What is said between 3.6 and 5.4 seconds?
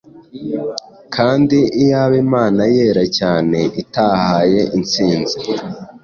itahaye intsinzi